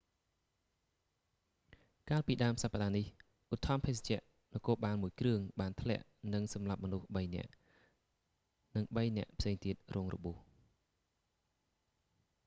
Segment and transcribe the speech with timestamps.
[2.09, 3.05] កាលពីដើមសប្តាហ៍នេះ
[3.53, 7.51] ឧទ្ធម្ភាគចក្រនគរបាលមួយគ្រឿង បានធ្លាក់និងសម្លាប់មនុស្ស3នាក់
[8.75, 10.37] និង 3នាក់ផ្សេងទៀតរងរបួស